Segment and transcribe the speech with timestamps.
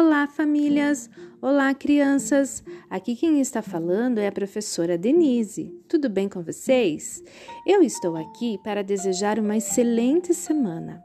[0.00, 1.10] Olá, famílias!
[1.42, 2.62] Olá, crianças!
[2.88, 5.74] Aqui quem está falando é a professora Denise.
[5.88, 7.20] Tudo bem com vocês?
[7.66, 11.04] Eu estou aqui para desejar uma excelente semana.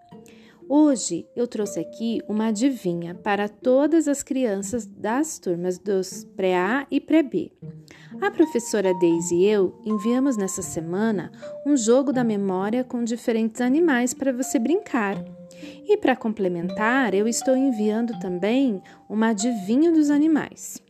[0.69, 7.01] Hoje eu trouxe aqui uma adivinha para todas as crianças das turmas dos pré-A e
[7.01, 7.51] pré-B.
[8.21, 11.31] A professora Daisy e eu enviamos nessa semana
[11.65, 15.42] um jogo da memória com diferentes animais para você brincar.
[15.87, 20.81] E para complementar, eu estou enviando também uma adivinha dos animais.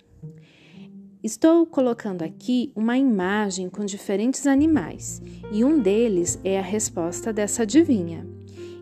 [1.23, 5.21] Estou colocando aqui uma imagem com diferentes animais
[5.53, 8.27] e um deles é a resposta dessa adivinha.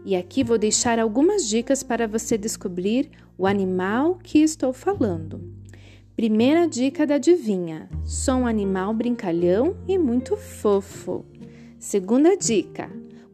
[0.04, 5.40] E aqui vou deixar algumas dicas para você descobrir o animal que estou falando.
[6.16, 11.24] Primeira dica da adivinha: sou um animal brincalhão e muito fofo.
[11.80, 12.90] Segunda dica: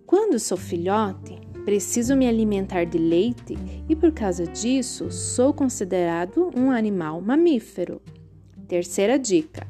[0.06, 3.58] quando sou filhote, Preciso me alimentar de leite
[3.90, 8.02] e, por causa disso, sou considerado um animal mamífero.
[8.70, 9.68] Terceira dica: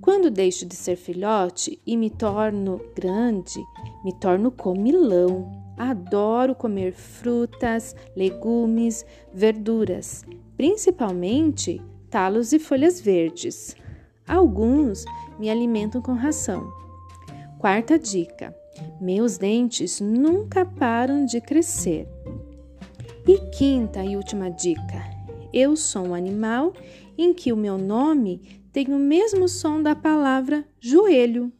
[0.00, 3.60] quando deixo de ser filhote e me torno grande,
[4.04, 5.48] me torno comilão.
[5.76, 10.24] Adoro comer frutas, legumes, verduras,
[10.56, 11.80] principalmente
[12.10, 13.76] talos e folhas verdes.
[14.26, 15.04] Alguns
[15.38, 16.68] me alimentam com ração.
[17.60, 18.52] Quarta dica:
[19.00, 22.08] meus dentes nunca param de crescer.
[23.26, 25.18] E quinta e última dica:
[25.52, 26.74] eu sou um animal
[27.16, 28.40] em que o meu nome
[28.72, 31.50] tem o mesmo som da palavra joelho.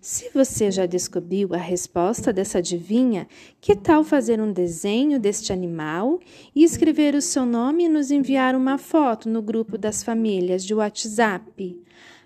[0.00, 3.28] Se você já descobriu a resposta dessa adivinha,
[3.60, 6.20] que tal fazer um desenho deste animal
[6.54, 10.74] e escrever o seu nome e nos enviar uma foto no grupo das famílias de
[10.74, 11.78] WhatsApp?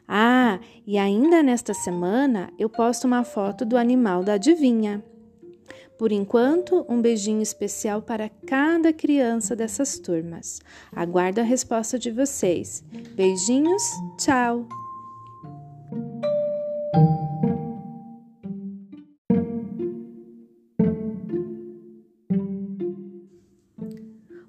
[0.06, 5.03] Ah, e ainda nesta semana eu posto uma foto do animal da adivinha.
[5.98, 10.61] Por enquanto, um beijinho especial para cada criança dessas turmas.
[10.91, 12.83] Aguardo a resposta de vocês.
[13.14, 13.82] Beijinhos,
[14.19, 14.66] tchau!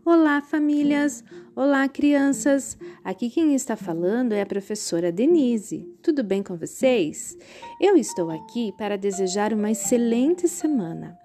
[0.04, 1.24] Olá, famílias!
[1.56, 2.76] Olá, crianças!
[3.04, 5.88] Aqui quem está falando é a professora Denise.
[6.02, 7.38] Tudo bem com vocês?
[7.80, 11.16] Eu estou aqui para desejar uma excelente semana.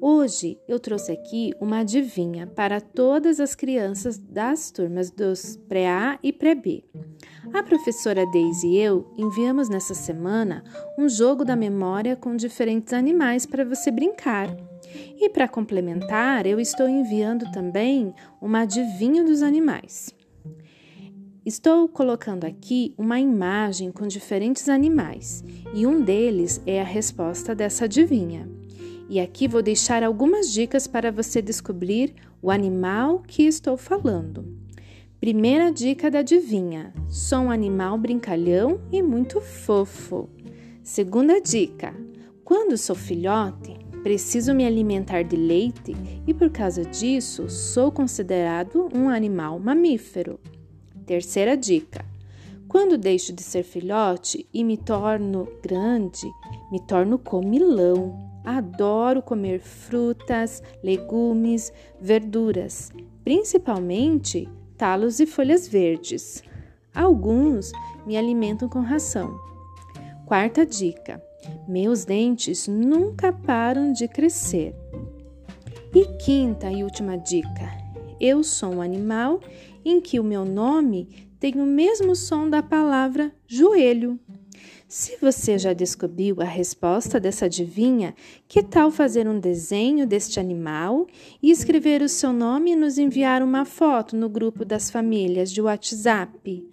[0.00, 6.32] Hoje eu trouxe aqui uma adivinha para todas as crianças das turmas dos pré-A e
[6.32, 6.84] pré-B.
[7.52, 10.62] A professora Daisy e eu enviamos nessa semana
[10.96, 14.48] um jogo da memória com diferentes animais para você brincar.
[15.18, 20.14] E para complementar, eu estou enviando também uma adivinha dos animais.
[21.44, 27.84] Estou colocando aqui uma imagem com diferentes animais e um deles é a resposta dessa
[27.84, 28.48] adivinha.
[29.08, 34.44] E aqui vou deixar algumas dicas para você descobrir o animal que estou falando.
[35.20, 40.28] Primeira dica da adivinha: sou um animal brincalhão e muito fofo.
[40.82, 41.94] Segunda dica:
[42.44, 43.75] quando sou filhote,
[44.06, 45.92] Preciso me alimentar de leite
[46.24, 50.38] e, por causa disso, sou considerado um animal mamífero.
[51.04, 52.04] Terceira dica:
[52.68, 56.24] quando deixo de ser filhote e me torno grande,
[56.70, 58.16] me torno comilão.
[58.44, 62.92] Adoro comer frutas, legumes, verduras,
[63.24, 66.44] principalmente talos e folhas verdes.
[66.94, 67.72] Alguns
[68.06, 69.36] me alimentam com ração.
[70.26, 71.20] Quarta dica:
[71.66, 74.74] meus dentes nunca param de crescer.
[75.94, 77.86] E quinta e última dica:
[78.20, 79.40] eu sou um animal
[79.84, 84.18] em que o meu nome tem o mesmo som da palavra joelho.
[84.88, 88.14] Se você já descobriu a resposta dessa adivinha,
[88.48, 91.06] que tal fazer um desenho deste animal
[91.42, 95.60] e escrever o seu nome e nos enviar uma foto no grupo das famílias de
[95.60, 96.64] WhatsApp?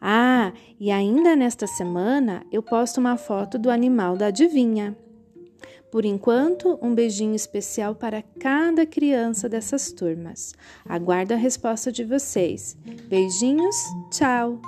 [0.00, 4.96] Ah, e ainda nesta semana eu posto uma foto do animal da adivinha.
[5.90, 10.52] Por enquanto, um beijinho especial para cada criança dessas turmas.
[10.84, 12.76] Aguardo a resposta de vocês.
[13.08, 13.76] Beijinhos,
[14.10, 14.60] tchau!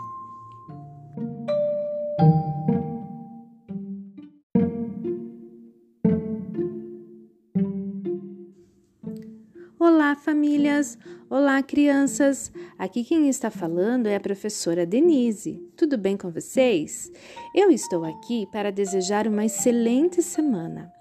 [9.81, 10.99] Olá, famílias!
[11.31, 12.51] Olá, crianças!
[12.77, 15.63] Aqui quem está falando é a professora Denise.
[15.77, 17.13] Tudo bem com vocês?
[17.55, 20.93] Eu estou aqui para desejar uma excelente semana.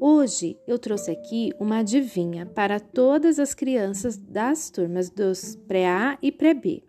[0.00, 6.32] Hoje eu trouxe aqui uma adivinha para todas as crianças das turmas dos pré-A e
[6.32, 6.82] pré-B.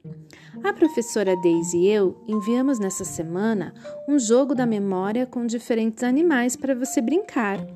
[0.64, 3.74] A professora Daisy e eu enviamos nessa semana
[4.08, 7.68] um jogo da memória com diferentes animais para você brincar.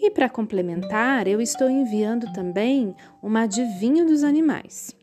[0.00, 4.96] E para complementar, eu estou enviando também uma adivinha dos animais.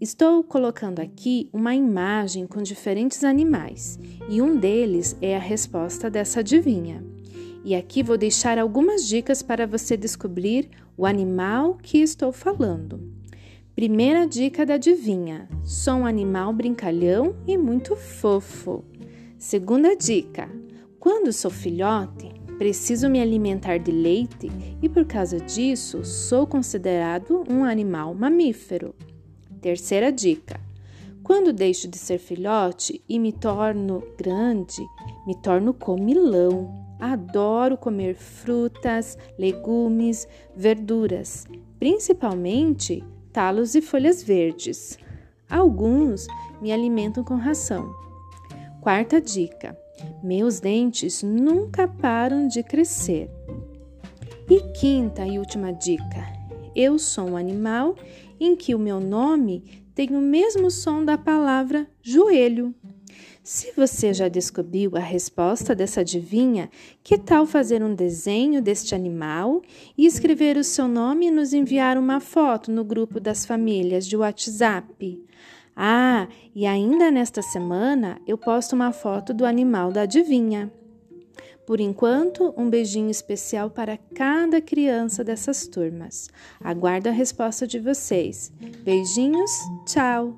[0.00, 6.40] Estou colocando aqui uma imagem com diferentes animais e um deles é a resposta dessa
[6.40, 7.04] adivinha.
[7.64, 13.12] E aqui vou deixar algumas dicas para você descobrir o animal que estou falando.
[13.76, 18.84] Primeira dica da adivinha: sou um animal brincalhão e muito fofo.
[19.38, 20.50] Segunda dica:
[20.98, 22.31] quando sou filhote,
[22.62, 24.48] preciso me alimentar de leite
[24.80, 28.94] e por causa disso sou considerado um animal mamífero.
[29.60, 30.60] Terceira dica:
[31.24, 34.80] quando deixo de ser filhote e me torno grande,
[35.26, 36.86] me torno comilão.
[37.00, 41.48] Adoro comer frutas, legumes, verduras,
[41.80, 44.96] principalmente talos e folhas verdes.
[45.50, 46.28] Alguns
[46.60, 47.92] me alimentam com ração.
[48.80, 49.76] Quarta dica:
[50.22, 53.30] meus dentes nunca param de crescer.
[54.48, 56.26] E quinta e última dica:
[56.74, 57.94] eu sou um animal
[58.40, 62.74] em que o meu nome tem o mesmo som da palavra joelho.
[63.42, 66.70] Se você já descobriu a resposta dessa adivinha,
[67.02, 69.60] que tal fazer um desenho deste animal
[69.98, 74.16] e escrever o seu nome e nos enviar uma foto no grupo das famílias de
[74.16, 75.20] WhatsApp?
[75.74, 80.70] Ah, e ainda nesta semana eu posto uma foto do animal da adivinha.
[81.66, 86.28] Por enquanto, um beijinho especial para cada criança dessas turmas.
[86.60, 88.52] Aguardo a resposta de vocês.
[88.84, 89.50] Beijinhos,
[89.86, 90.36] tchau!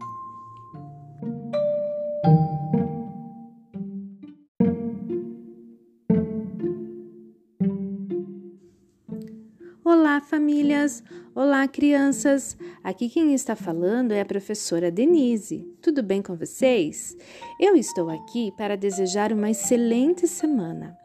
[10.25, 11.03] Famílias!
[11.35, 12.56] Olá, crianças!
[12.82, 15.69] Aqui quem está falando é a professora Denise.
[15.82, 17.17] Tudo bem com vocês?
[17.61, 20.97] Eu estou aqui para desejar uma excelente semana.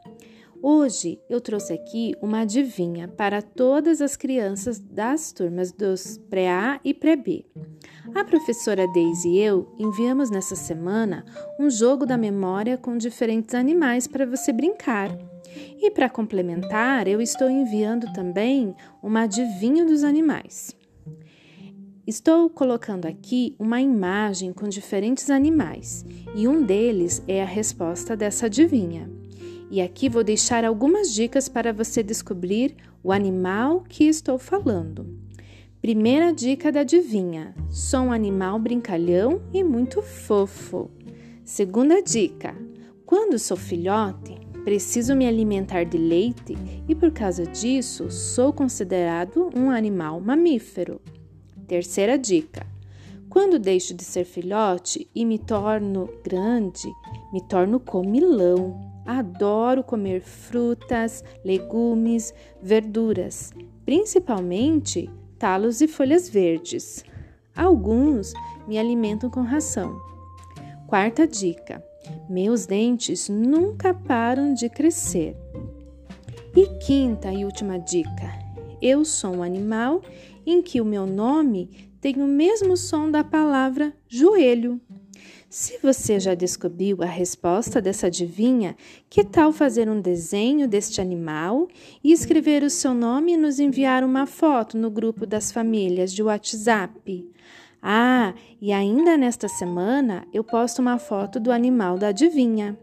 [0.61, 6.93] Hoje eu trouxe aqui uma adivinha para todas as crianças das turmas dos pré-A e
[6.93, 7.45] pré-B.
[8.15, 11.25] A professora Daisy e eu enviamos nessa semana
[11.59, 15.09] um jogo da memória com diferentes animais para você brincar.
[15.81, 20.75] E para complementar, eu estou enviando também uma adivinha dos animais.
[22.05, 26.03] Estou colocando aqui uma imagem com diferentes animais
[26.35, 29.07] e um deles é a resposta dessa adivinha.
[29.69, 35.19] E aqui vou deixar algumas dicas para você descobrir o animal que estou falando.
[35.79, 40.89] Primeira dica da adivinha: sou um animal brincalhão e muito fofo.
[41.45, 42.55] Segunda dica:
[43.05, 46.57] quando sou filhote, preciso me alimentar de leite
[46.87, 51.01] e por causa disso sou considerado um animal mamífero.
[51.67, 52.65] Terceira dica:
[53.29, 56.91] quando deixo de ser filhote e me torno grande,
[57.31, 58.87] me torno comilão.
[59.05, 63.51] Adoro comer frutas, legumes, verduras,
[63.85, 67.03] principalmente talos e folhas verdes.
[67.55, 68.33] Alguns
[68.67, 69.99] me alimentam com ração.
[70.87, 71.83] Quarta dica:
[72.29, 75.35] meus dentes nunca param de crescer.
[76.55, 78.49] E quinta e última dica:
[78.81, 80.01] eu sou um animal
[80.45, 84.79] em que o meu nome tem o mesmo som da palavra joelho.
[85.49, 88.75] Se você já descobriu a resposta dessa adivinha,
[89.09, 91.67] que tal fazer um desenho deste animal
[92.03, 96.21] e escrever o seu nome e nos enviar uma foto no grupo das famílias de
[96.21, 97.27] WhatsApp?
[97.81, 102.77] Ah, e ainda nesta semana eu posto uma foto do animal da adivinha.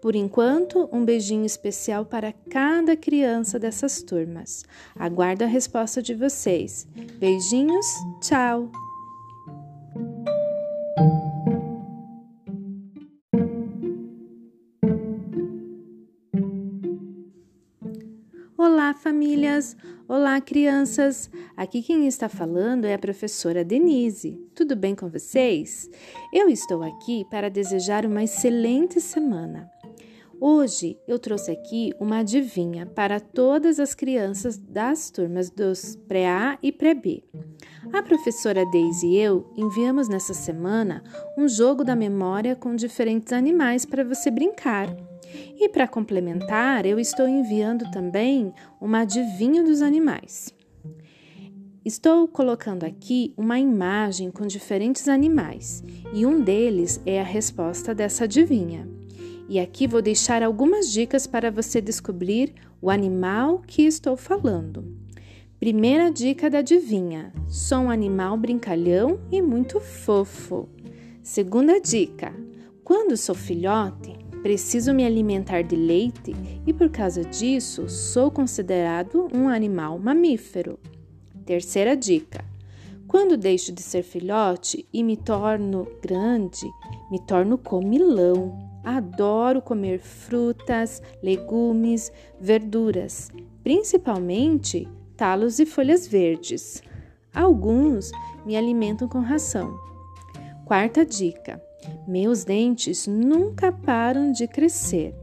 [0.00, 4.64] Por enquanto, um beijinho especial para cada criança dessas turmas.
[4.96, 6.86] Aguardo a resposta de vocês.
[7.18, 7.86] Beijinhos,
[8.22, 8.70] tchau!
[18.56, 19.76] Olá, famílias!
[20.08, 21.30] Olá, crianças!
[21.54, 24.40] Aqui quem está falando é a professora Denise.
[24.54, 25.86] Tudo bem com vocês?
[26.32, 29.70] Eu estou aqui para desejar uma excelente semana.
[30.40, 36.70] Hoje eu trouxe aqui uma adivinha para todas as crianças das turmas dos pré-A e
[36.70, 37.24] pré-B.
[37.92, 41.02] A professora Daisy e eu enviamos nessa semana
[41.36, 44.88] um jogo da memória com diferentes animais para você brincar.
[45.58, 50.54] E para complementar, eu estou enviando também uma adivinha dos animais.
[51.84, 58.22] Estou colocando aqui uma imagem com diferentes animais e um deles é a resposta dessa
[58.22, 58.97] adivinha.
[59.48, 64.84] E aqui vou deixar algumas dicas para você descobrir o animal que estou falando.
[65.58, 70.68] Primeira dica da adivinha: sou um animal brincalhão e muito fofo.
[71.22, 72.32] Segunda dica:
[72.84, 76.32] quando sou filhote, Preciso me alimentar de leite
[76.64, 80.78] e por causa disso sou considerado um animal mamífero.
[81.44, 82.44] Terceira dica:
[83.06, 86.66] Quando deixo de ser filhote e me torno grande,
[87.10, 88.67] me torno comilão.
[88.84, 93.30] Adoro comer frutas, legumes, verduras,
[93.62, 96.82] principalmente talos e folhas verdes.
[97.34, 98.10] Alguns
[98.46, 99.78] me alimentam com ração.
[100.64, 101.62] Quarta dica:
[102.06, 105.14] meus dentes nunca param de crescer.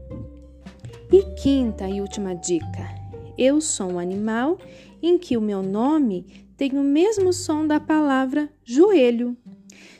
[1.12, 2.96] E quinta e última dica:
[3.38, 4.58] eu sou um animal
[5.02, 9.36] em que o meu nome tem o mesmo som da palavra joelho.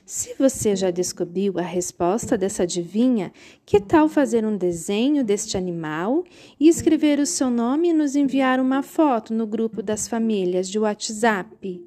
[0.06, 3.32] Se você já descobriu a resposta dessa adivinha,
[3.64, 6.22] que tal fazer um desenho deste animal
[6.60, 10.78] e escrever o seu nome e nos enviar uma foto no grupo das famílias de
[10.78, 11.84] WhatsApp?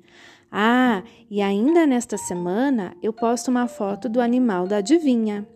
[0.51, 5.47] Ah, e ainda nesta semana eu posto uma foto do animal da adivinha.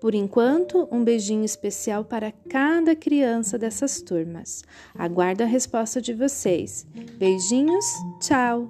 [0.00, 4.64] Por enquanto, um beijinho especial para cada criança dessas turmas.
[4.96, 6.84] Aguardo a resposta de vocês.
[7.18, 7.84] Beijinhos,
[8.20, 8.68] tchau!